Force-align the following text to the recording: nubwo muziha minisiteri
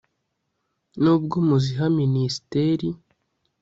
nubwo 1.01 1.35
muziha 1.47 1.85
minisiteri 1.99 2.87